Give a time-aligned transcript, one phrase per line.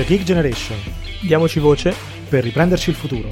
[0.00, 0.78] The Geek Generation.
[1.20, 1.94] Diamoci voce
[2.26, 3.28] per riprenderci il futuro.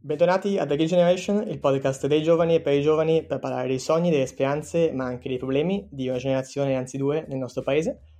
[0.00, 3.68] Bentornati a The Geek Generation, il podcast dei giovani e per i giovani per parlare
[3.68, 7.62] dei sogni, delle speranze, ma anche dei problemi di una generazione, anzi due, nel nostro
[7.62, 8.13] paese.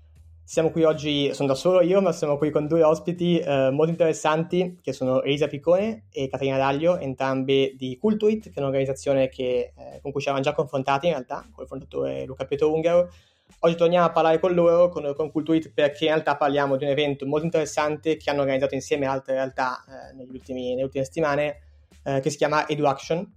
[0.47, 3.91] Siamo qui oggi, sono da solo io, ma siamo qui con due ospiti eh, molto
[3.91, 9.73] interessanti che sono Elisa Piccone e Caterina Daglio, entrambe di Cultuit, che è un'organizzazione che,
[9.75, 13.11] eh, con cui ci eravamo già confrontati in realtà, con il fondatore Luca Pietro Ungaro.
[13.61, 16.91] Oggi torniamo a parlare con loro, con, con Cultuit, perché in realtà parliamo di un
[16.91, 21.61] evento molto interessante che hanno organizzato insieme a altre realtà eh, ultimi, nelle ultime settimane,
[22.05, 23.35] eh, che si chiama EduAction,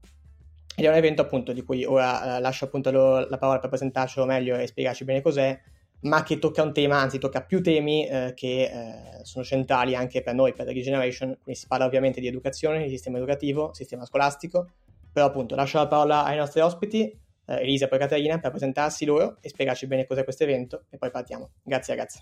[0.76, 3.70] ed è un evento appunto di cui ora eh, lascio appunto lo, la parola per
[3.70, 5.58] presentarcelo meglio e spiegarci bene cos'è,
[6.02, 10.22] ma che tocca un tema, anzi tocca più temi eh, che eh, sono centrali anche
[10.22, 14.06] per noi, per la Regeneration, quindi si parla ovviamente di educazione, di sistema educativo, sistema
[14.06, 14.70] scolastico,
[15.12, 19.06] però appunto lascio la parola ai nostri ospiti, eh, Elisa e poi Caterina, per presentarsi
[19.06, 21.52] loro e spiegarci bene cos'è questo evento e poi partiamo.
[21.64, 22.20] Grazie ragazzi.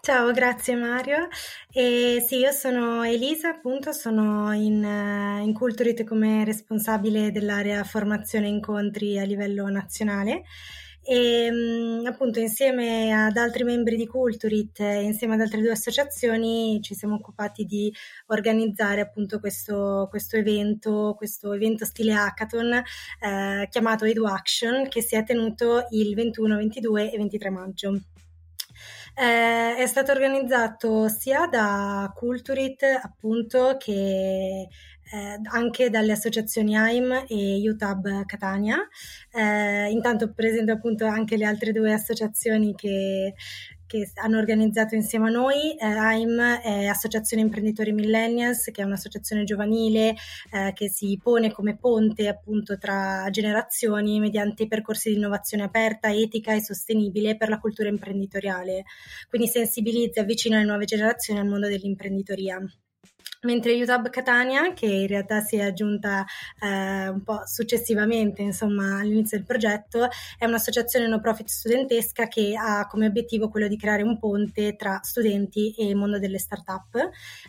[0.00, 1.28] Ciao, grazie Mario.
[1.70, 4.82] E sì, io sono Elisa, appunto, sono in,
[5.42, 10.44] in Culturit come responsabile dell'area formazione e incontri a livello nazionale
[11.10, 16.80] e mm, appunto insieme ad altri membri di Culturit e insieme ad altre due associazioni
[16.82, 17.90] ci siamo occupati di
[18.26, 22.74] organizzare appunto questo, questo evento, questo evento stile hackathon
[23.20, 27.98] eh, chiamato EduAction che si è tenuto il 21, 22 e 23 maggio.
[29.14, 34.68] Eh, è stato organizzato sia da Culturit appunto che
[35.12, 38.76] eh, anche dalle associazioni AIM e UTAB Catania.
[39.32, 43.34] Eh, intanto presento appunto anche le altre due associazioni che,
[43.88, 45.76] che hanno organizzato insieme a noi.
[45.76, 50.14] Eh, AIM è Associazione Imprenditori Millennials, che è un'associazione giovanile
[50.52, 56.52] eh, che si pone come ponte appunto tra generazioni mediante percorsi di innovazione aperta, etica
[56.52, 58.84] e sostenibile per la cultura imprenditoriale.
[59.28, 62.60] Quindi sensibilizza e avvicina le nuove generazioni al mondo dell'imprenditoria.
[63.42, 66.26] Mentre UTAB Catania, che in realtà si è aggiunta
[66.60, 72.88] eh, un po' successivamente, insomma, all'inizio del progetto, è un'associazione no profit studentesca che ha
[72.88, 76.96] come obiettivo quello di creare un ponte tra studenti e il mondo delle start-up,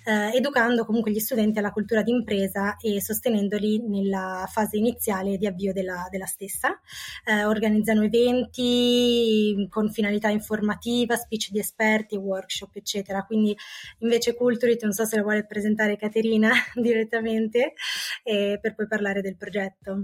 [0.06, 5.74] eh, educando comunque gli studenti alla cultura d'impresa e sostenendoli nella fase iniziale di avvio
[5.74, 6.80] della, della stessa.
[7.26, 13.24] Eh, organizzano eventi con finalità informativa, speech di esperti, workshop, eccetera.
[13.24, 13.58] Quindi
[14.00, 17.74] invece Culturit, non so se la vuole presentare presentare Caterina direttamente
[18.24, 20.04] eh, per poi parlare del progetto.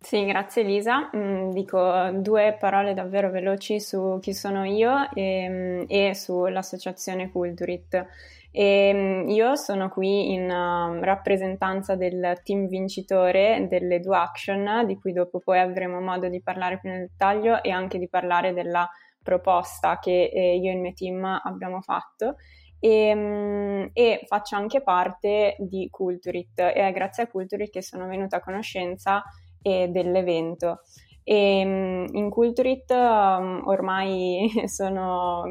[0.00, 1.10] Sì, grazie Elisa.
[1.14, 8.06] Mm, dico due parole davvero veloci su chi sono io e, mm, e sull'associazione Culturit.
[8.50, 15.12] E mm, io sono qui in uh, rappresentanza del team vincitore dell'Edu Action, di cui
[15.12, 18.88] dopo poi avremo modo di parlare più nel dettaglio e anche di parlare della
[19.22, 22.36] proposta che eh, io e il mio team abbiamo fatto
[22.84, 28.06] e, ehm, e, faccio anche parte di Culturit e è grazie a Culturit che sono
[28.06, 29.22] venuta a conoscenza
[29.62, 30.82] eh, dell'evento.
[31.22, 35.44] E, ehm, in Culturit um, ormai sono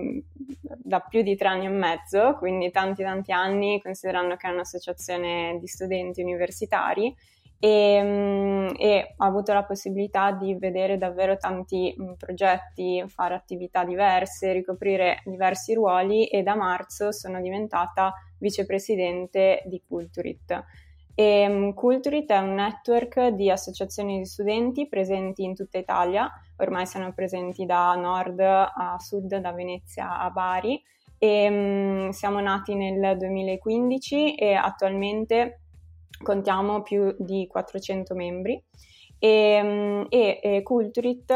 [0.62, 5.58] da più di tre anni e mezzo, quindi tanti tanti anni, considerando che è un'associazione
[5.60, 7.14] di studenti universitari
[7.60, 13.84] e, mm, e, ho avuto la possibilità di vedere davvero tanti mm, progetti, fare attività
[13.84, 20.64] diverse, ricoprire diversi ruoli e da marzo sono diventata vicepresidente di Culturit.
[21.16, 26.86] E, mm, Culturit è un network di associazioni di studenti presenti in tutta Italia, ormai
[26.86, 30.82] sono presenti da nord a sud, da Venezia a Bari
[31.24, 35.62] e um, siamo nati nel 2015 e attualmente
[36.24, 38.62] contiamo più di 400 membri.
[39.20, 41.32] E, e, e Culturit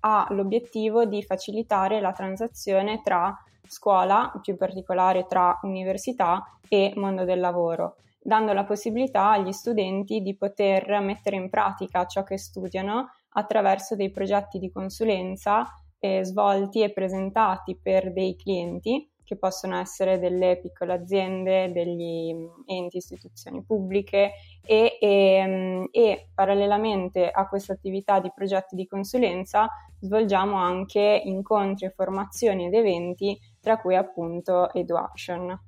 [0.00, 3.36] ha l'obiettivo di facilitare la transazione tra
[3.66, 10.20] scuola, più in particolare tra università e mondo del lavoro, dando la possibilità agli studenti
[10.20, 15.66] di poter mettere in pratica ciò che studiano attraverso dei progetti di consulenza
[15.98, 22.46] eh, svolti e presentati per dei clienti che possono essere delle piccole aziende, degli mm,
[22.64, 24.32] enti, istituzioni pubbliche
[24.64, 29.68] e, e, mm, e parallelamente a questa attività di progetti di consulenza
[30.00, 35.60] svolgiamo anche incontri, formazioni ed eventi, tra cui appunto EduAction.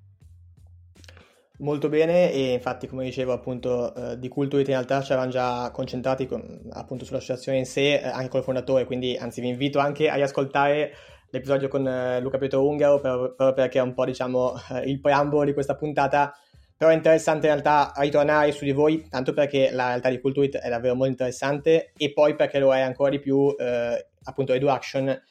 [1.59, 5.71] Molto bene e infatti come dicevo appunto eh, di Culturit in realtà ci eravamo già
[5.71, 10.09] concentrati con, appunto sull'associazione in sé eh, anche col fondatore quindi anzi vi invito anche
[10.09, 10.93] a riascoltare
[11.31, 15.45] l'episodio con eh, Luca Pietro Ungaro, proprio perché è un po' diciamo eh, il preambolo
[15.45, 16.35] di questa puntata,
[16.77, 20.57] però è interessante in realtà ritornare su di voi, tanto perché la realtà di Culturit
[20.57, 24.67] è davvero molto interessante e poi perché lo è ancora di più eh, appunto Edu
[24.69, 25.23] Action,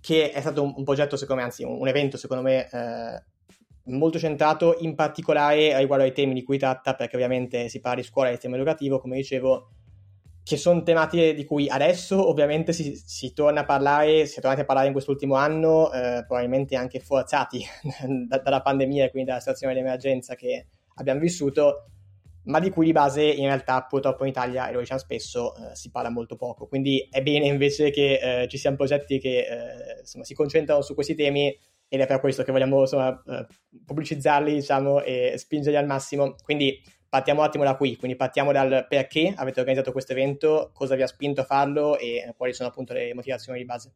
[0.00, 3.22] che è stato un, un, progetto secondo me, anzi un, evento secondo me eh,
[3.92, 8.06] molto centrato in particolare riguardo ai temi di cui tratta, perché ovviamente si parla di
[8.06, 9.70] scuola e sistema educativo, come dicevo,
[10.44, 14.60] che sono tematiche di cui adesso ovviamente si, si, torna a parlare, si è tornati
[14.60, 17.64] a parlare in quest'ultimo anno, eh, probabilmente anche forzati
[18.28, 21.86] da, dalla pandemia e quindi dalla situazione di emergenza che abbiamo vissuto,
[22.44, 25.74] ma di cui di base in realtà purtroppo in Italia, e lo diciamo spesso, eh,
[25.74, 26.66] si parla molto poco.
[26.66, 30.92] Quindi è bene invece che eh, ci siano progetti che eh, insomma, si concentrano su
[30.92, 31.58] questi temi
[31.88, 33.46] ed è per questo che vogliamo insomma, eh,
[33.82, 36.34] pubblicizzarli diciamo, e spingerli al massimo.
[36.42, 36.78] Quindi
[37.14, 41.02] partiamo un attimo da qui, quindi partiamo dal perché avete organizzato questo evento, cosa vi
[41.02, 43.92] ha spinto a farlo e quali sono appunto le motivazioni di base.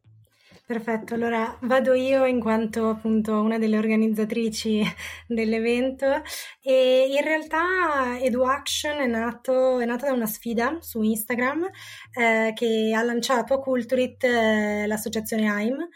[0.65, 4.81] Perfetto, allora vado io in quanto appunto una delle organizzatrici
[5.27, 6.21] dell'evento
[6.61, 11.69] e in realtà EduAction è nato, è nato da una sfida su Instagram
[12.13, 15.89] eh, che ha lanciato a Culturit eh, l'associazione AIM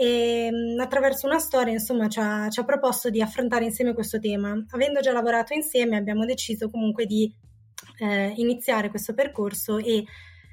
[0.00, 4.20] e mm, attraverso una storia insomma ci ha, ci ha proposto di affrontare insieme questo
[4.20, 4.56] tema.
[4.70, 7.34] Avendo già lavorato insieme abbiamo deciso comunque di
[7.98, 10.04] eh, iniziare questo percorso e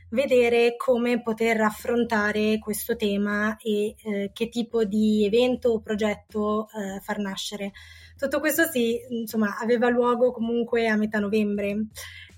[0.09, 7.00] vedere come poter affrontare questo tema e eh, che tipo di evento o progetto eh,
[7.01, 7.71] far nascere.
[8.18, 11.88] Tutto questo sì, insomma, aveva luogo comunque a metà novembre.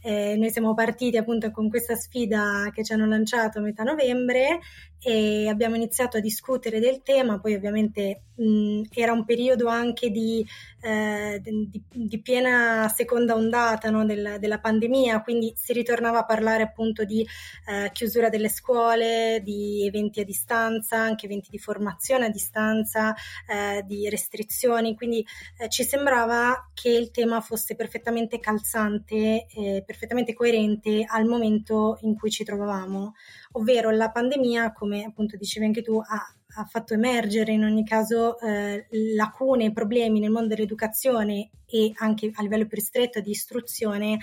[0.01, 4.59] Eh, noi siamo partiti appunto con questa sfida che ci hanno lanciato a metà novembre
[4.99, 10.45] e abbiamo iniziato a discutere del tema, poi ovviamente mh, era un periodo anche di,
[10.81, 16.63] eh, di, di piena seconda ondata no, del, della pandemia, quindi si ritornava a parlare
[16.63, 17.25] appunto di
[17.67, 23.15] eh, chiusura delle scuole, di eventi a distanza, anche eventi di formazione a distanza,
[23.47, 25.25] eh, di restrizioni, quindi
[25.59, 29.45] eh, ci sembrava che il tema fosse perfettamente calzante,
[29.85, 33.13] perfettamente coerente al momento in cui ci trovavamo,
[33.57, 38.39] ovvero la pandemia come appunto dicevi anche tu, ha, ha fatto emergere in ogni caso
[38.39, 44.19] eh, lacune e problemi nel mondo dell'educazione e anche a livello più ristretto di istruzione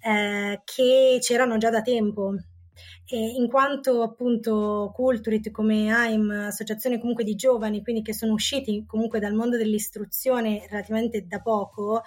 [0.00, 2.34] eh, che c'erano già da tempo.
[3.08, 8.84] E in quanto appunto Culturit come AIM, associazione comunque di giovani, quindi che sono usciti
[8.84, 12.02] comunque dal mondo dell'istruzione relativamente da poco,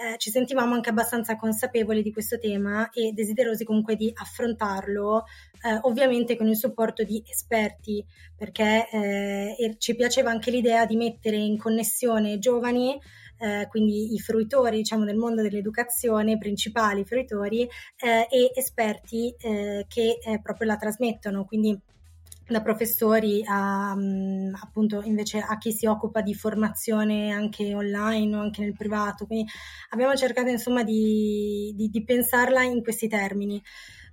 [0.00, 5.24] eh, ci sentivamo anche abbastanza consapevoli di questo tema e desiderosi comunque di affrontarlo,
[5.62, 8.04] eh, ovviamente con il supporto di esperti,
[8.36, 12.98] perché eh, ci piaceva anche l'idea di mettere in connessione giovani
[13.40, 20.18] eh, quindi i fruitori diciamo, del mondo dell'educazione, principali fruitori eh, e esperti eh, che
[20.22, 21.46] eh, proprio la trasmettono.
[21.46, 21.78] Quindi
[22.52, 28.40] da professori a, um, appunto invece a chi si occupa di formazione anche online o
[28.40, 29.26] anche nel privato.
[29.26, 29.50] Quindi
[29.90, 33.62] abbiamo cercato insomma di, di, di pensarla in questi termini.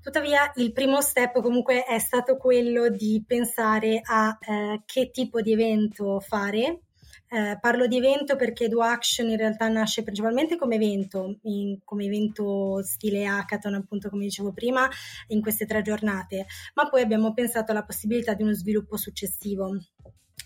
[0.01, 5.51] Tuttavia il primo step comunque è stato quello di pensare a eh, che tipo di
[5.51, 6.81] evento fare
[7.29, 12.05] eh, parlo di evento perché Do Action in realtà nasce principalmente come evento, in, come
[12.05, 14.87] evento stile hackathon, appunto come dicevo prima,
[15.27, 16.45] in queste tre giornate,
[16.75, 19.77] ma poi abbiamo pensato alla possibilità di uno sviluppo successivo.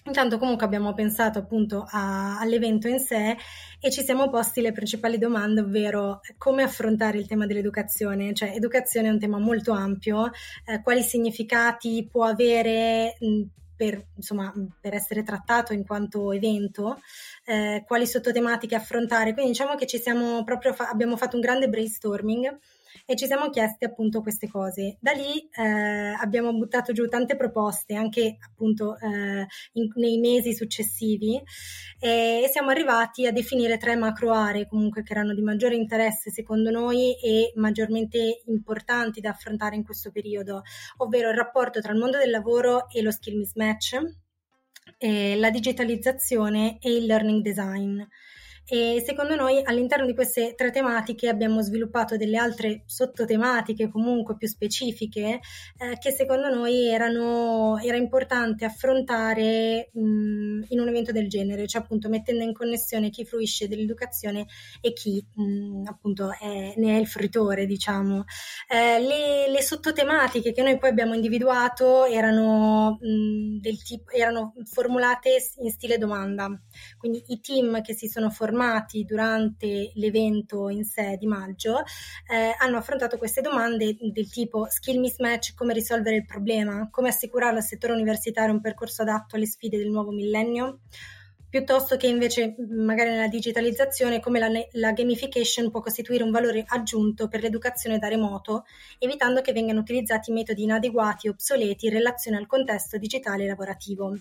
[0.03, 3.37] Intanto comunque abbiamo pensato appunto a, all'evento in sé
[3.79, 9.09] e ci siamo posti le principali domande, ovvero come affrontare il tema dell'educazione, cioè educazione
[9.09, 10.31] è un tema molto ampio,
[10.65, 13.43] eh, quali significati può avere mh,
[13.81, 16.99] per, insomma, per essere trattato in quanto evento,
[17.45, 19.33] eh, quali sottotematiche affrontare.
[19.33, 22.59] Quindi diciamo che ci siamo proprio fa- abbiamo fatto un grande brainstorming
[23.11, 24.95] e ci siamo chiesti appunto queste cose.
[25.01, 31.41] Da lì eh, abbiamo buttato giù tante proposte anche appunto eh, in, nei mesi successivi
[31.99, 36.71] e siamo arrivati a definire tre macro aree comunque che erano di maggiore interesse secondo
[36.71, 40.61] noi e maggiormente importanti da affrontare in questo periodo,
[40.97, 43.99] ovvero il rapporto tra il mondo del lavoro e lo skill mismatch,
[45.37, 48.01] la digitalizzazione e il learning design
[48.73, 54.47] e secondo noi all'interno di queste tre tematiche abbiamo sviluppato delle altre sottotematiche comunque più
[54.47, 55.41] specifiche
[55.77, 61.81] eh, che secondo noi erano, era importante affrontare mh, in un evento del genere, cioè
[61.81, 64.45] appunto mettendo in connessione chi fruisce dell'educazione
[64.79, 68.23] e chi mh, appunto è, ne è il fruitore diciamo.
[68.69, 75.35] Eh, le, le, sottotematiche che noi poi abbiamo individuato erano, mh, del tipo, erano formulate
[75.57, 76.49] in stile domanda,
[76.97, 81.79] quindi i team che si sono formati formati durante l'evento in sé di maggio
[82.29, 87.57] eh, hanno affrontato queste domande del tipo skill mismatch, come risolvere il problema, come assicurare
[87.57, 90.81] al settore universitario un percorso adatto alle sfide del nuovo millennio,
[91.49, 97.27] piuttosto che invece magari nella digitalizzazione come la, la gamification può costituire un valore aggiunto
[97.27, 98.65] per l'educazione da remoto,
[98.99, 104.15] evitando che vengano utilizzati metodi inadeguati o obsoleti in relazione al contesto digitale lavorativo.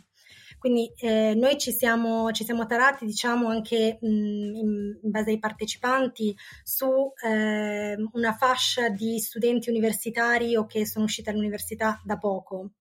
[0.61, 5.39] Quindi eh, noi ci siamo, ci siamo, tarati, diciamo, anche mh, in, in, base ai
[5.39, 12.73] partecipanti su eh, una fascia di studenti universitari o che sono usciti all'università da poco.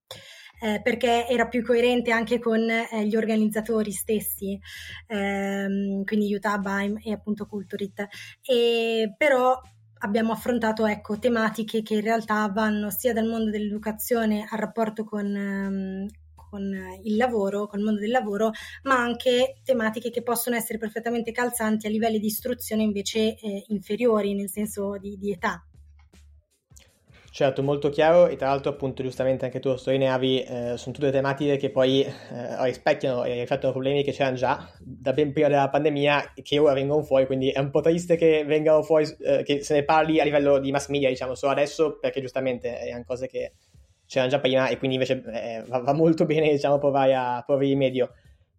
[0.62, 4.60] Eh, perché era più coerente anche con eh, gli organizzatori stessi,
[5.06, 8.06] ehm, quindi Utah Baim e appunto Culturit.
[8.42, 9.58] E, però
[10.00, 15.34] abbiamo affrontato ecco, tematiche che in realtà vanno sia dal mondo dell'educazione al rapporto con,
[15.34, 16.06] ehm,
[16.50, 16.62] con
[17.02, 18.50] il lavoro, con il mondo del lavoro,
[18.82, 24.34] ma anche tematiche che possono essere perfettamente calzanti a livelli di istruzione invece eh, inferiori,
[24.34, 25.64] nel senso di, di età.
[27.32, 31.58] Certo, molto chiaro e tra l'altro appunto giustamente anche tu sottolineavi, eh, sono tutte tematiche
[31.58, 32.12] che poi eh,
[32.64, 36.72] rispecchiano e riflettono problemi che c'erano già da ben prima della pandemia e che ora
[36.72, 40.18] vengono fuori, quindi è un po' triste che vengano fuori, eh, che se ne parli
[40.18, 43.52] a livello di mass media diciamo solo adesso perché giustamente erano cose che
[44.10, 47.66] c'erano già prima e quindi invece eh, va, va, molto bene diciamo provare a porre
[47.66, 48.12] rimedio.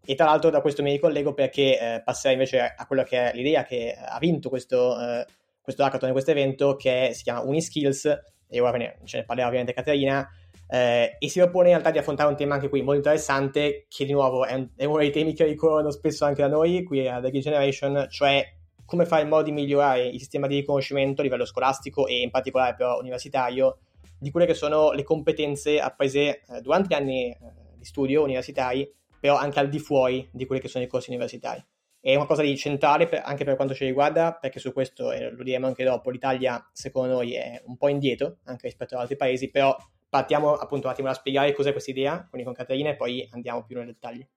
[0.06, 3.36] E tra l'altro da questo mi ricollego perché eh, passerei invece a quella che è
[3.36, 5.26] l'idea che ha vinto questo, eh,
[5.62, 8.06] questo hackathon, questo evento, che si chiama Uniskills,
[8.48, 10.26] e ora ce ne parlerà ovviamente Caterina,
[10.70, 14.06] eh, e si propone in realtà di affrontare un tema anche qui molto interessante, che
[14.06, 17.06] di nuovo è, un, è uno dei temi che ricorrono spesso anche da noi, qui
[17.10, 18.42] a The Generation, cioè
[18.86, 22.30] come fare in modo di migliorare il sistema di riconoscimento a livello scolastico e in
[22.30, 23.80] particolare però universitario
[24.22, 27.38] di quelle che sono le competenze apprese eh, durante gli anni eh,
[27.76, 28.88] di studio universitari,
[29.20, 31.66] però anche al di fuori di quelli che sono i corsi universitari.
[32.00, 35.32] È una cosa di centrale per, anche per quanto ci riguarda, perché su questo, e
[35.32, 39.16] lo diremo anche dopo, l'Italia secondo noi è un po' indietro anche rispetto ad altri
[39.16, 39.76] paesi, però
[40.08, 43.64] partiamo appunto un attimo a spiegare cos'è questa idea, quindi con Caterina, e poi andiamo
[43.64, 44.28] più nei dettagli.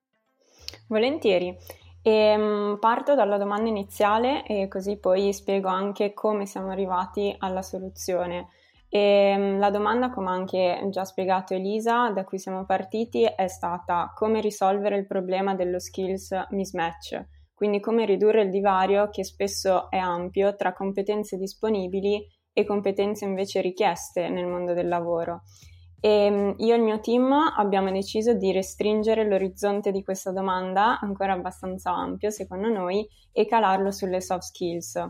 [0.87, 1.55] Volentieri.
[2.01, 7.61] E, ehm, parto dalla domanda iniziale e così poi spiego anche come siamo arrivati alla
[7.61, 8.47] soluzione.
[8.95, 14.13] E ehm, la domanda, come anche già spiegato Elisa, da cui siamo partiti è stata
[14.15, 19.97] come risolvere il problema dello skills mismatch, quindi come ridurre il divario che spesso è
[19.97, 25.41] ampio tra competenze disponibili e competenze invece richieste nel mondo del lavoro.
[25.99, 31.01] E ehm, io e il mio team abbiamo deciso di restringere l'orizzonte di questa domanda,
[31.01, 35.05] ancora abbastanza ampio secondo noi, e calarlo sulle soft skills.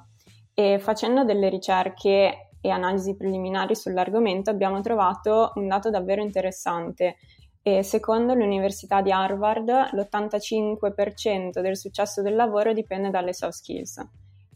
[0.55, 7.17] E facendo delle ricerche e analisi preliminari sull'argomento abbiamo trovato un dato davvero interessante.
[7.61, 14.07] E secondo l'Università di Harvard l'85% del successo del lavoro dipende dalle soft skills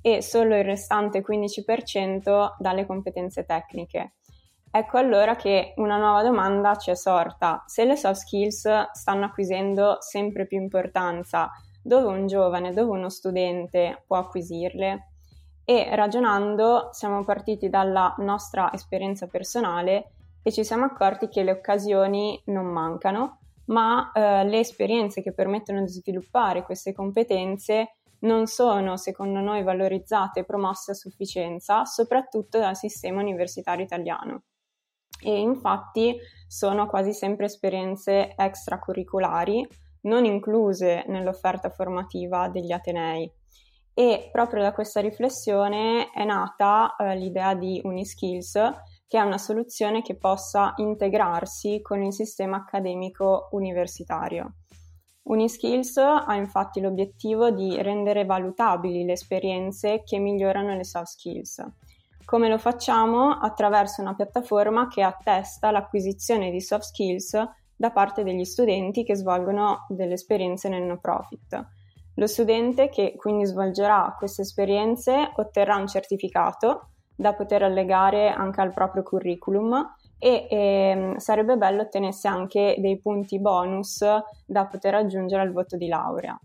[0.01, 4.13] e solo il restante 15% dalle competenze tecniche.
[4.71, 7.63] Ecco allora che una nuova domanda ci è sorta.
[7.67, 11.49] Se le soft skills stanno acquisendo sempre più importanza,
[11.83, 15.08] dove un giovane, dove uno studente può acquisirle?
[15.69, 22.41] E ragionando siamo partiti dalla nostra esperienza personale e ci siamo accorti che le occasioni
[22.45, 29.41] non mancano, ma eh, le esperienze che permettono di sviluppare queste competenze non sono, secondo
[29.41, 34.45] noi, valorizzate e promosse a sufficienza, soprattutto dal sistema universitario italiano.
[35.21, 39.67] E infatti sono quasi sempre esperienze extracurriculari,
[40.01, 43.31] non incluse nell'offerta formativa degli Atenei.
[43.99, 48.53] E proprio da questa riflessione è nata eh, l'idea di Uniskills,
[49.05, 54.53] che è una soluzione che possa integrarsi con il sistema accademico universitario.
[55.23, 61.61] Uniskills ha infatti l'obiettivo di rendere valutabili le esperienze che migliorano le soft skills.
[62.23, 63.31] Come lo facciamo?
[63.31, 67.37] Attraverso una piattaforma che attesta l'acquisizione di soft skills
[67.75, 71.78] da parte degli studenti che svolgono delle esperienze nel no profit.
[72.19, 78.73] Lo studente che quindi svolgerà queste esperienze otterrà un certificato da poter allegare anche al
[78.73, 84.03] proprio curriculum e eh, sarebbe bello ottenesse anche dei punti bonus
[84.45, 86.37] da poter aggiungere al voto di laurea.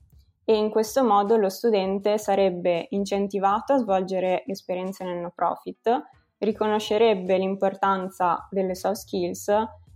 [0.45, 5.90] E in questo modo lo studente sarebbe incentivato a svolgere esperienze nel no profit,
[6.38, 9.50] riconoscerebbe l'importanza delle soft skills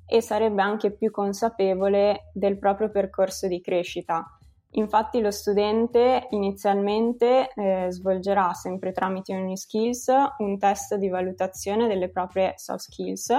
[0.07, 4.38] e sarebbe anche più consapevole del proprio percorso di crescita
[4.73, 12.53] Infatti lo studente inizialmente eh, svolgerà sempre tramite Uniskills un test di valutazione delle proprie
[12.57, 13.33] soft skills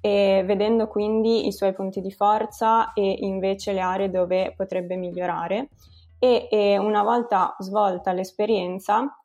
[0.00, 5.70] e vedendo quindi i suoi punti di forza e invece le aree dove potrebbe migliorare.
[6.18, 9.18] E, e una volta svolta l'esperienza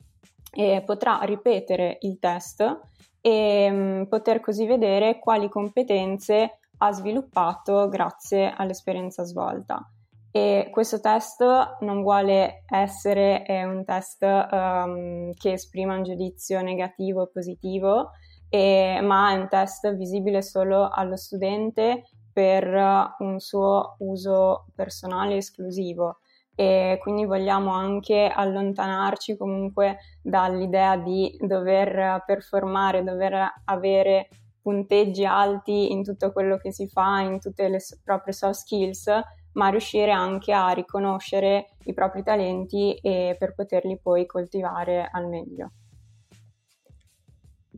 [0.53, 2.79] eh, potrà ripetere il test
[3.21, 9.85] e mh, mm, poter così vedere quali competenze ha sviluppato grazie all'esperienza svolta
[10.31, 11.43] e questo test
[11.81, 18.11] non vuole essere un test um, che esprima un giudizio negativo o positivo,
[18.47, 26.19] eh, ma è un test visibile solo allo studente per un suo uso personale esclusivo.
[26.55, 34.29] E quindi vogliamo anche allontanarci comunque dall'idea di dover performare, dover avere
[34.61, 39.09] punteggi alti in tutto quello che si fa, in tutte le proprie soft skills,
[39.53, 45.71] ma riuscire anche a riconoscere i propri talenti e per poterli poi coltivare al meglio.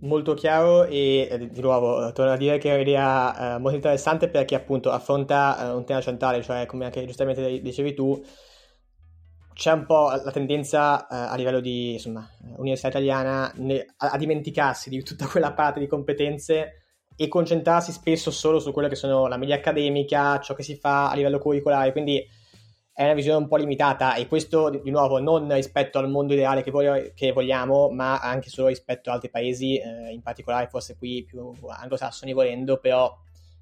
[0.02, 4.28] Molto chiaro e eh, di nuovo torno a dire che è un'idea eh, molto interessante
[4.28, 8.22] perché appunto affronta eh, un tema centrale, cioè come anche giustamente dicevi tu,
[9.54, 12.28] c'è un po' la tendenza eh, a livello di insomma,
[12.58, 16.83] università italiana ne, a, a, dimenticarsi di tutta quella parte di competenze
[17.16, 21.10] e concentrarsi spesso solo su quella che sono la media accademica, ciò che si fa
[21.10, 22.26] a livello curricolare, quindi
[22.96, 26.62] è una visione un po' limitata e questo di nuovo non rispetto al mondo ideale
[26.62, 30.96] che, voglio, che vogliamo, ma anche solo rispetto ad altri paesi, eh, in particolare forse
[30.96, 33.12] qui più anglosassoni volendo, però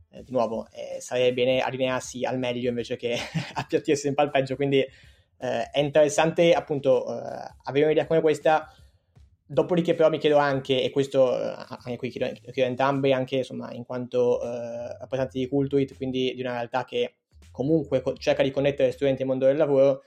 [0.09, 3.17] eh, di nuovo eh, sarebbe bene allinearsi al meglio invece che
[3.55, 8.69] appiattirsi sempre al peggio, quindi eh, è interessante appunto eh, avere un'idea come questa
[9.51, 13.73] Dopodiché però mi chiedo anche, e questo eh, anche qui chiedo, chiedo entrambi, anche insomma
[13.73, 17.15] in quanto eh, rappresentanti di Cultuit, quindi di una realtà che
[17.51, 20.03] comunque cerca di connettere studenti al mondo del lavoro,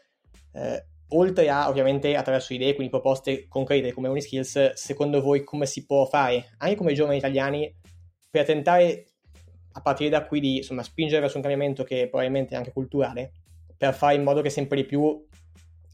[0.54, 5.84] eh, oltre a ovviamente attraverso idee, quindi proposte concrete come Uniskills, secondo voi come si
[5.84, 7.70] può fare, anche come giovani italiani,
[8.30, 9.08] per tentare
[9.72, 13.32] a partire da qui di insomma, spingere verso un cambiamento che probabilmente è anche culturale,
[13.76, 15.22] per fare in modo che sempre di più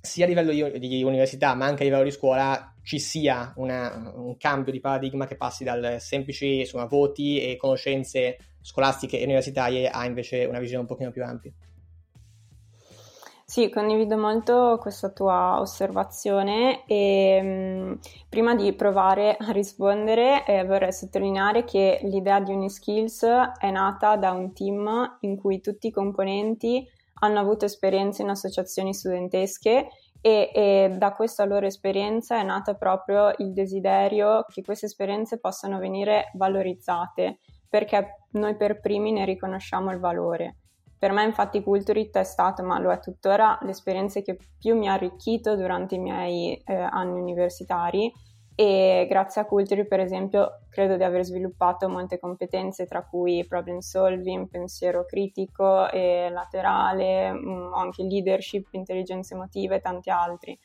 [0.00, 4.37] sia a livello di, università ma anche a livello di scuola ci sia una, un
[4.37, 10.04] cambio di paradigma che passi dal semplici insomma, voti e conoscenze scolastiche e universitarie a
[10.04, 11.52] invece una visione un pochino più ampia.
[13.50, 17.93] Sì, condivido molto questa tua osservazione e mh, mm,
[18.28, 23.25] prima di provare a rispondere eh, vorrei sottolineare che l'idea di Uniskills
[23.58, 26.89] è nata da un team in cui tutti i componenti
[27.21, 29.89] hanno avuto esperienze in associazioni studentesche
[30.21, 35.78] e, e, da questa loro esperienza è nato proprio il desiderio che queste esperienze possano
[35.78, 40.56] venire valorizzate perché noi per primi ne riconosciamo il valore.
[40.99, 44.93] Per me infatti Culturit è stato, ma lo è tuttora, l'esperienza che più mi ha
[44.93, 48.13] arricchito durante i miei eh, anni universitari
[48.60, 53.78] e grazie a Culture per esempio credo di aver sviluppato molte competenze tra cui problem
[53.78, 60.58] solving, pensiero critico e laterale, mh, mm, anche leadership, intelligenza emotiva e tanti altri.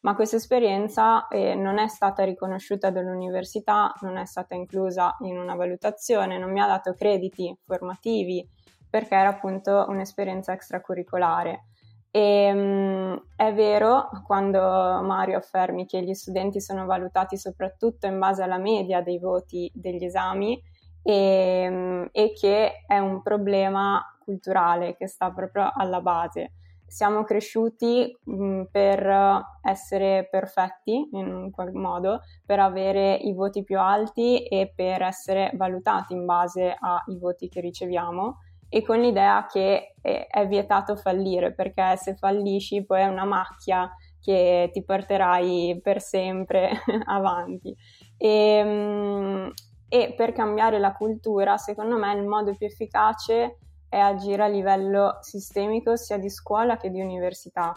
[0.00, 5.54] Ma questa esperienza eh, non è stata riconosciuta dall'università, non è stata inclusa in una
[5.54, 8.48] valutazione, non mi ha dato crediti formativi
[8.88, 11.66] perché era appunto un'esperienza extracurricolare.
[12.14, 18.42] E, um, è vero quando Mario affermi che gli studenti sono valutati soprattutto in base
[18.42, 20.62] alla media dei voti degli esami
[21.02, 26.52] e, um, e che è un problema culturale che sta proprio alla base.
[26.86, 33.78] Siamo cresciuti um, per essere perfetti in un qualche modo, per avere i voti più
[33.78, 38.36] alti e per essere valutati in base ai voti che riceviamo
[38.74, 44.70] e con l'idea che è vietato fallire perché se fallisci poi è una macchia che
[44.72, 46.70] ti porterai per sempre
[47.04, 47.76] avanti.
[48.16, 49.52] E, ehm,
[49.90, 53.58] e, per cambiare la cultura, secondo me, il modo più efficace
[53.90, 57.74] è agire a livello sistemico sia di scuola che di università.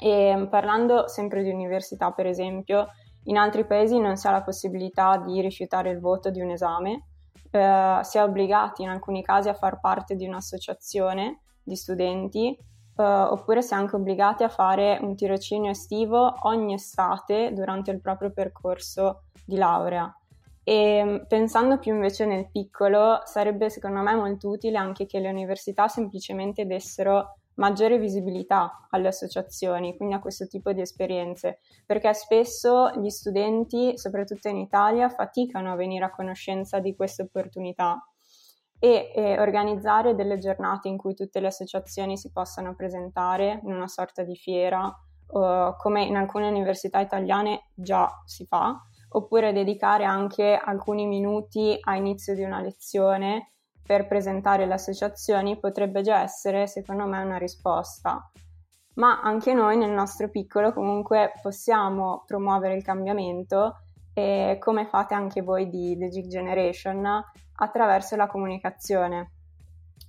[0.00, 2.86] E parlando sempre di università, per esempio,
[3.24, 7.06] in altri paesi non si ha la possibilità di rifiutare il voto di un esame,
[7.56, 12.56] eh, si è obbligati in alcuni casi a far parte di un'associazione di studenti
[12.96, 18.00] eh, oppure si è anche obbligati a fare un tirocinio estivo ogni estate durante il
[18.00, 20.12] proprio percorso di laurea.
[20.68, 25.86] E pensando più invece nel piccolo, sarebbe secondo me molto utile anche che le università
[25.86, 33.08] semplicemente dessero maggiore visibilità alle associazioni, quindi a questo tipo di esperienze, perché spesso gli
[33.10, 38.02] studenti, soprattutto in Italia, faticano a venire a conoscenza di queste opportunità
[38.78, 43.88] e, e organizzare delle giornate in cui tutte le associazioni si possano presentare in una
[43.88, 48.78] sorta di fiera, uh, come in alcune università italiane già si fa,
[49.10, 53.52] oppure dedicare anche alcuni minuti a inizio di una lezione
[53.86, 58.30] per presentare le associazioni potrebbe già essere, secondo me, una risposta.
[58.94, 63.80] Ma anche noi nel nostro piccolo comunque possiamo promuovere il cambiamento
[64.14, 67.22] e come fate anche voi di The Gig Generation
[67.56, 69.32] attraverso la comunicazione.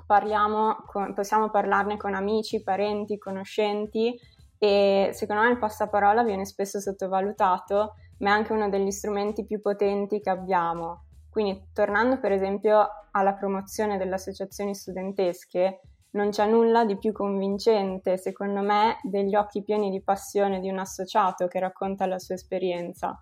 [0.06, 4.18] con, possiamo parlarne con amici, parenti, conoscenti
[4.58, 9.60] e secondo me il passaparola viene spesso sottovalutato, ma è anche uno degli strumenti più
[9.60, 11.04] potenti che abbiamo.
[11.30, 12.88] Quindi tornando per esempio
[13.18, 19.62] alla promozione delle associazioni studentesche, non c'è nulla di più convincente, secondo me, degli occhi
[19.64, 23.22] pieni di passione di un associato che racconta la sua esperienza.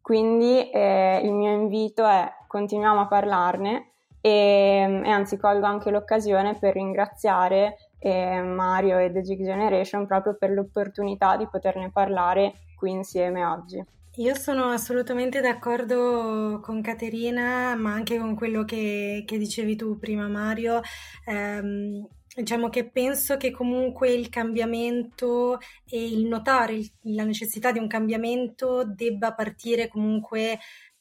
[0.00, 6.58] Quindi eh, il mio invito è continuiamo a parlarne e, e anzi colgo anche l'occasione
[6.58, 12.90] per ringraziare eh, Mario e The Gig Generation proprio per l'opportunità di poterne parlare qui
[12.90, 13.82] insieme oggi.
[14.18, 20.28] Io sono assolutamente d'accordo con Caterina, ma anche con quello che, che dicevi tu prima,
[20.28, 20.80] Mario.
[21.26, 27.80] Um, diciamo che penso che comunque il cambiamento e il notare il, la necessità di
[27.80, 30.60] un cambiamento debba partire comunque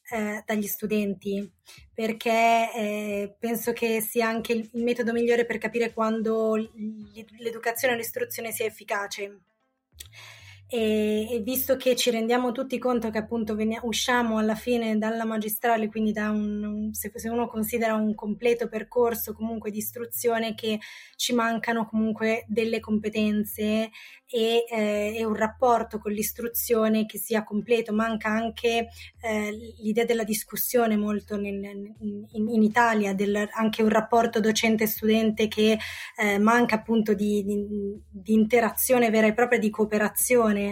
[0.09, 1.47] eh, dagli studenti,
[1.93, 6.55] perché eh, penso che sia anche il, il metodo migliore per capire quando
[7.37, 9.41] l'educazione e l'istruzione sia efficace
[10.75, 15.87] e, visto che ci rendiamo tutti conto che appunto venia, usciamo alla fine dalla magistrale,
[15.87, 20.79] quindi da un, un, se, se, uno considera un completo percorso comunque di istruzione che
[21.15, 23.91] ci mancano comunque delle competenze
[24.25, 28.87] e, eh, e un rapporto con l'istruzione che sia completo, manca anche
[29.21, 35.77] eh, l'idea della discussione molto nel, in, in, Italia, del, anche un rapporto docente-studente che
[36.17, 37.63] eh, manca appunto di, di,
[38.09, 40.62] di interazione vera e propria, di cooperazione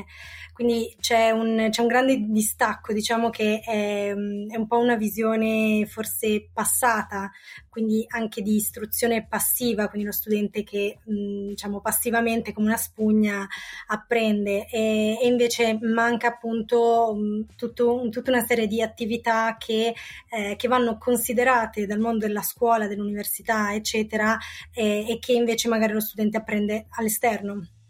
[0.53, 5.87] quindi c'è un, c'è un grande distacco, diciamo che è, è, un po' una visione
[5.87, 7.31] forse passata,
[7.67, 13.47] quindi anche di istruzione passiva, quindi lo studente che diciamo passivamente come una spugna
[13.87, 17.17] apprende e, e invece manca appunto
[17.55, 19.95] tutto, tutta una serie di attività che,
[20.29, 24.37] eh, che, vanno considerate dal mondo della scuola, dell'università, eccetera,
[24.73, 27.80] e, e che invece magari lo studente apprende all'esterno.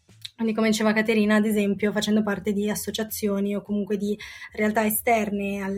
[0.42, 4.18] Quindi, come diceva Caterina, ad esempio, facendo parte di associazioni o comunque di
[4.54, 5.78] realtà esterne al,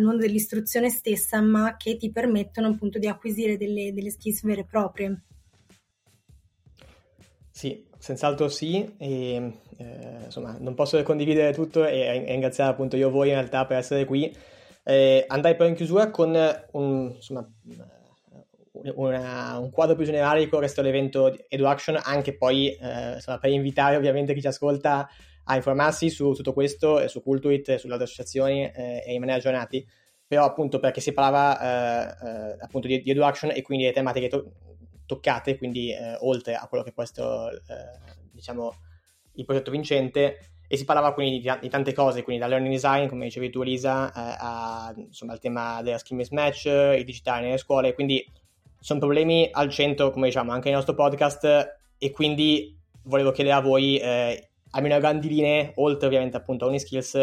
[0.00, 4.64] mondo dell'istruzione stessa, ma che ti permettono appunto di acquisire delle, delle skills vere e
[4.64, 5.22] proprie.
[7.48, 13.08] Sì, senz'altro sì, e eh, insomma non posso condividere tutto e, e ringraziare appunto io
[13.08, 14.36] voi in realtà per essere qui.
[14.82, 16.36] Eh, andrei poi in chiusura con
[16.72, 17.48] un, insomma,
[18.94, 23.50] una, un quadro più generale di quello che è EduAction, anche poi eh, insomma, per
[23.50, 25.08] invitare ovviamente chi ci ascolta
[25.44, 29.86] a informarsi su tutto questo, su Cultuit, sulle altre associazioni eh, e rimanere aggiornati,
[30.26, 34.28] però appunto perché si parlava eh, eh appunto di, di EduAction e quindi le tematiche
[34.28, 34.52] to-
[35.06, 38.74] toccate, quindi eh, oltre a quello che può essere eh, diciamo
[39.34, 43.06] il progetto vincente, e si parlava quindi di, di, tante cose, quindi dal learning design,
[43.06, 47.58] come dicevi tu Elisa, eh, a, insomma, al tema della skill mismatch, il digitale nelle
[47.58, 48.26] scuole, quindi
[48.82, 53.60] sono problemi al centro, come diciamo, anche nel nostro podcast e quindi volevo chiedere a
[53.60, 57.16] voi, eh, almeno a grandi linee, oltre ovviamente appunto a Uniskills,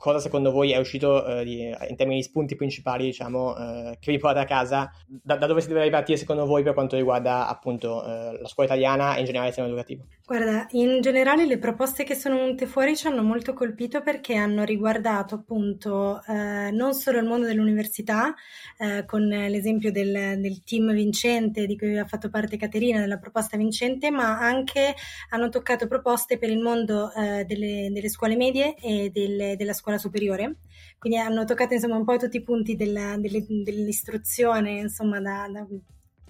[0.00, 4.10] cosa secondo voi è uscito eh, di, in termini di spunti principali, diciamo, eh, che
[4.10, 4.90] vi portate a casa?
[5.06, 8.70] Da, da, dove si deve ripartire secondo voi per quanto riguarda appunto eh, la scuola
[8.70, 10.06] italiana e in generale il sistema educativo?
[10.30, 14.62] Guarda, in generale le proposte che sono venute fuori ci hanno molto colpito perché hanno
[14.62, 18.32] riguardato appunto eh, non solo il mondo dell'università,
[18.78, 23.56] eh, con l'esempio del, del, team vincente di cui ha fatto parte Caterina, della proposta
[23.56, 24.94] vincente, ma anche
[25.30, 29.89] hanno toccato proposte per il mondo eh, delle, delle, scuole medie e del, della scuola
[29.90, 30.56] scuola superiore,
[30.98, 35.66] quindi hanno toccato insomma un po' tutti i punti della, delle, dell'istruzione, insomma da, da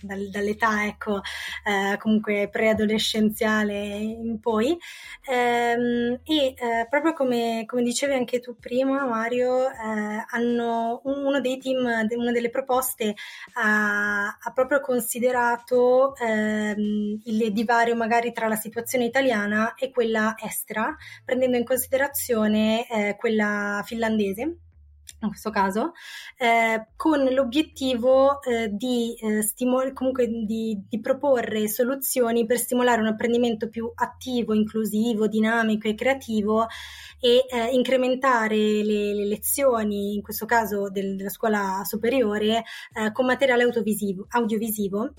[0.03, 1.21] dal, dall'età ecco,
[1.65, 4.77] eh, comunque preadolescenziale in poi.
[5.29, 11.59] Ehm, e eh, proprio come, come, dicevi anche tu prima Mario eh, hanno uno dei
[11.59, 11.85] team
[12.17, 13.15] una delle proposte
[13.55, 20.95] ha, ha proprio considerato ehm, il divario magari tra la situazione italiana e quella estera
[21.25, 24.59] prendendo in considerazione eh, quella finlandese
[25.23, 25.93] in questo caso,
[26.39, 33.09] eh, con l'obiettivo eh, di, eh, stimol- comunque di, di, proporre soluzioni per stimolare un
[33.09, 36.67] apprendimento più attivo, inclusivo, dinamico e creativo
[37.21, 43.27] e eh, incrementare le, le, lezioni, in questo caso del, della scuola superiore, eh, con
[43.27, 45.15] materiale audiovisivo, audiovisivo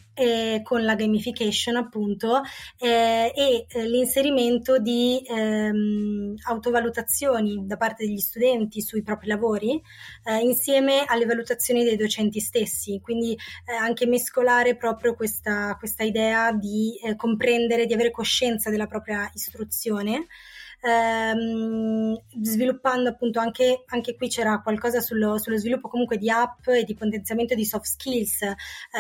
[0.63, 2.41] con la gamification appunto
[2.77, 9.81] eh, e l'inserimento di ehm, autovalutazioni da parte degli studenti sui propri lavori
[10.23, 16.51] eh, insieme alle valutazioni dei docenti stessi, quindi eh, anche mescolare proprio questa, questa idea
[16.51, 20.27] di eh, comprendere, di avere coscienza della propria istruzione
[20.81, 26.83] ehm, sviluppando appunto anche, anche qui c'era qualcosa sullo, sullo, sviluppo comunque di app e
[26.83, 28.55] di potenziamento di soft skills, eh,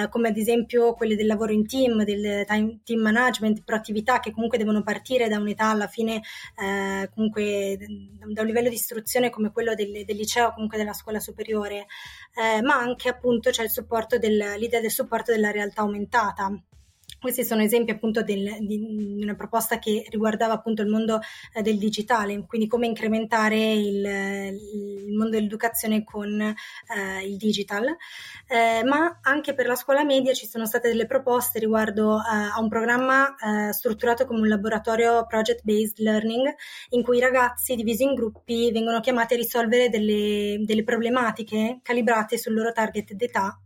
[0.09, 4.57] come ad esempio quelle del lavoro in team, del time, team management, proattività che comunque
[4.57, 6.21] devono partire da un'età alla fine
[6.61, 7.77] eh, comunque
[8.25, 11.87] da un livello di istruzione come quello del, del liceo comunque della scuola superiore,
[12.35, 16.51] eh, ma anche appunto c'è il supporto del, l'idea del supporto della realtà aumentata
[17.21, 21.19] questi sono esempi appunto del, di una proposta che riguardava appunto il mondo
[21.53, 27.95] eh, del digitale, quindi come incrementare il, il mondo dell'educazione con eh, il digital,
[28.47, 32.59] eh, ma anche per la scuola media ci sono state delle proposte riguardo eh, a
[32.59, 36.51] un programma eh, strutturato come un laboratorio project based learning
[36.89, 42.39] in cui i ragazzi divisi in gruppi vengono chiamati a risolvere delle, delle problematiche calibrate
[42.39, 43.59] sul loro target d'età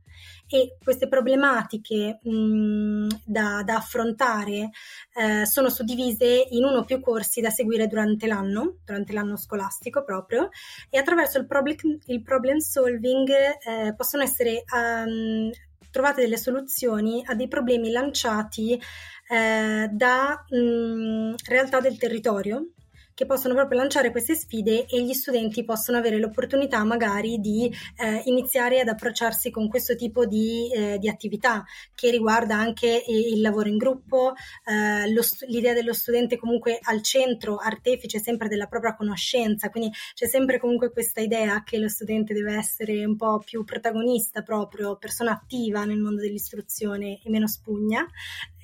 [0.47, 4.69] e queste problematiche mh, da, da, affrontare
[5.13, 10.03] eh, sono suddivise in uno o più corsi da seguire durante l'anno, durante l'anno scolastico
[10.03, 10.49] proprio,
[10.89, 15.49] e attraverso il problem, il problem solving eh, possono essere um,
[15.91, 18.79] trovate delle soluzioni a dei problemi lanciati
[19.27, 22.69] eh, da mh, realtà del territorio
[23.15, 28.21] che possono proprio lanciare queste sfide e gli studenti possono avere l'opportunità magari di eh,
[28.25, 31.63] iniziare ad approcciarsi con questo tipo di, eh, di attività
[31.95, 34.33] che riguarda anche il lavoro in gruppo,
[34.65, 40.27] eh, lo, l'idea dello studente comunque al centro, artefice sempre della propria conoscenza, quindi c'è
[40.27, 45.31] sempre comunque questa idea che lo studente deve essere un po' più protagonista proprio, persona
[45.31, 48.05] attiva nel mondo dell'istruzione e meno spugna.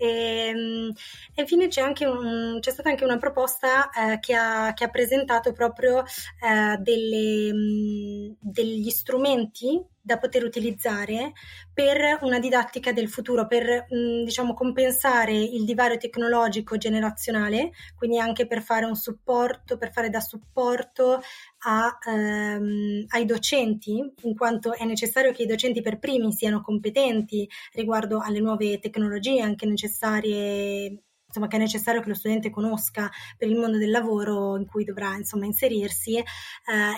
[0.01, 0.91] E, ehm,
[1.35, 4.89] e infine c'è, anche un, c'è stata anche una proposta eh, che ha che ha
[4.89, 11.33] presentato proprio eh, delle, degli strumenti da poter utilizzare
[11.71, 18.47] per una didattica del futuro, per mh, diciamo compensare il divario tecnologico generazionale, quindi anche
[18.47, 21.21] per fare un supporto, per fare da supporto
[21.63, 27.47] a, ehm, ai docenti, in quanto è necessario che i docenti per primi siano competenti
[27.73, 33.47] riguardo alle nuove tecnologie, anche necessarie insomma, che è necessario che lo studente conosca per
[33.47, 36.23] il mondo del lavoro in cui dovrà insomma, inserirsi eh,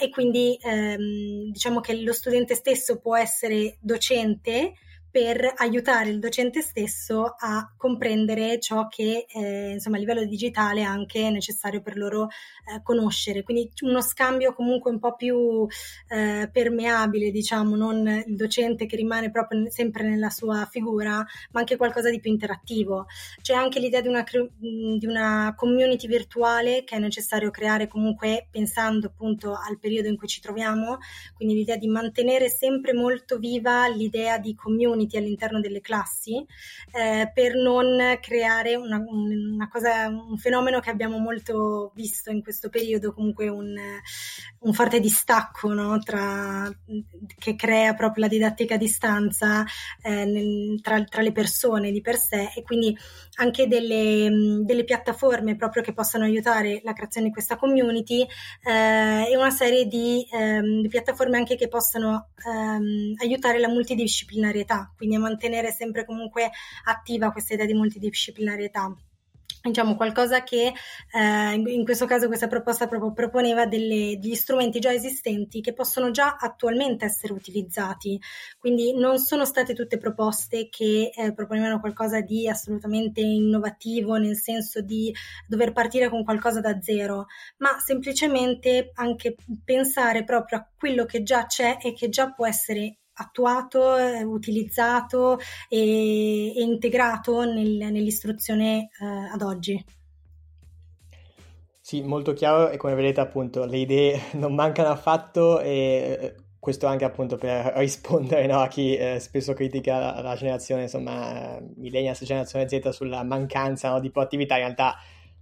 [0.02, 4.74] e quindi ehm, diciamo che lo studente stesso può essere docente
[5.14, 11.28] per aiutare il docente stesso a comprendere ciò che eh, insomma a livello digitale anche
[11.28, 12.30] è necessario per loro
[12.66, 13.44] eh, conoscere.
[13.44, 15.68] Quindi uno scambio comunque un po' più
[16.08, 21.18] eh, permeabile, diciamo, non il docente che rimane proprio sempre nella sua figura,
[21.52, 23.06] ma anche qualcosa di più interattivo.
[23.40, 24.24] C'è anche l'idea di una,
[24.58, 30.28] di una community virtuale che è necessario creare comunque pensando appunto al periodo in cui
[30.28, 30.98] ci troviamo,
[31.36, 36.46] quindi l'idea di mantenere sempre molto viva l'idea di community community all'interno delle classi
[36.92, 42.70] eh, per non creare una, una, cosa, un fenomeno che abbiamo molto visto in questo
[42.70, 43.76] periodo, comunque un,
[44.60, 46.00] un forte distacco no?
[46.00, 46.70] tra,
[47.38, 49.66] che crea proprio la didattica a distanza
[50.02, 52.96] eh, nel, tra, tra, le persone di per sé e quindi
[53.36, 58.26] anche delle, delle, piattaforme proprio che possano aiutare la creazione di questa community
[58.64, 64.93] eh, e una serie di, ehm, di, piattaforme anche che possano ehm, aiutare la multidisciplinarietà
[64.96, 66.52] quindi mantenere sempre comunque
[66.86, 68.96] attiva questa idea di multidisciplinarietà.
[69.66, 70.74] Diciamo qualcosa che
[71.14, 76.12] eh, in questo caso questa proposta proprio proponeva delle, degli strumenti già esistenti che possono
[76.12, 78.20] già attualmente essere utilizzati.
[78.58, 84.82] Quindi non sono state tutte proposte che eh, proponevano qualcosa di assolutamente innovativo nel senso
[84.82, 85.14] di
[85.48, 87.28] dover partire con qualcosa da zero
[87.60, 92.98] ma semplicemente anche pensare proprio a quello che già c'è e che già può essere
[93.16, 99.84] attuato, eh, utilizzato e, e integrato nel, nell'istruzione eh, ad oggi.
[101.80, 106.88] Sì, molto chiaro e come vedete appunto le idee non mancano affatto e eh, questo
[106.88, 112.70] anche appunto per rispondere no, a chi eh, spesso critica la generazione, insomma, millennials, generazione
[112.70, 114.96] Z sulla mancanza no, di proattività, in realtà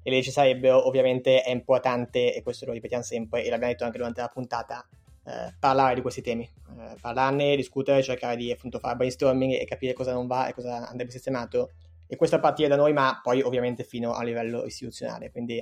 [0.03, 3.97] le leggi sarebbero, ovviamente è importante, e questo lo ripetiamo sempre, e l'abbiamo detto anche
[3.97, 4.87] durante la puntata,
[5.23, 9.93] eh, parlare di questi temi, eh, parlarne, discutere, cercare di appunto fare brainstorming e capire
[9.93, 11.71] cosa non va e cosa andrebbe sistemato.
[12.07, 15.31] E questo a partire da noi, ma poi ovviamente fino a livello istituzionale.
[15.31, 15.57] Quindi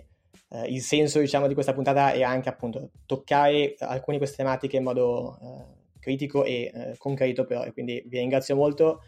[0.52, 4.78] eh, il senso diciamo di questa puntata è anche appunto toccare alcune di queste tematiche
[4.78, 7.64] in modo eh, critico e eh, concreto però.
[7.64, 9.02] E quindi vi ringrazio molto.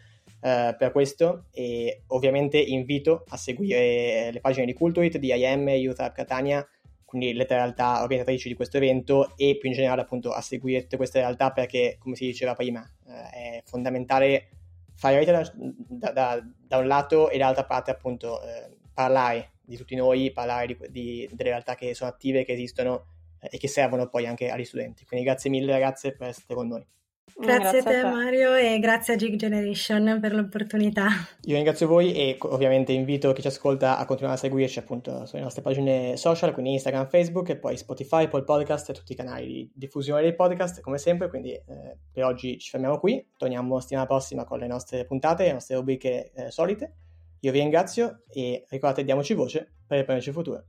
[0.44, 6.00] Uh, per questo e ovviamente invito a seguire le pagine di Culturit, di IM, Youth
[6.00, 6.66] Hub Catania
[7.12, 10.96] quindi le realtà organizzatrici di questo evento e più in generale appunto a seguire tutte
[10.96, 14.48] queste realtà perché come si diceva prima eh, è fondamentale
[14.94, 19.94] fare rete da, da, da, un lato e dall'altra parte appunto eh, parlare di tutti
[19.94, 23.08] noi, parlare di, di, delle realtà che sono attive, che esistono
[23.40, 25.04] eh, e che servono poi anche agli studenti.
[25.04, 26.86] Quindi grazie mille ragazze per essere con noi.
[27.34, 31.08] Grazie, grazie a te, a te Mario e grazie a Gig Generation per l'opportunità.
[31.44, 35.42] Io ringrazio voi e ovviamente invito chi ci ascolta a continuare a seguirci appunto sulle
[35.42, 39.16] nostre pagine social, quindi Instagram, Facebook e poi Spotify, poi il podcast e tutti i
[39.16, 43.80] canali di diffusione dei podcast come sempre, quindi eh, per oggi ci fermiamo qui, torniamo
[43.80, 46.96] settimana prossima con le nostre puntate, le nostre rubriche eh, solite.
[47.40, 50.64] Io vi ringrazio e ricordate diamoci voce per il futuro.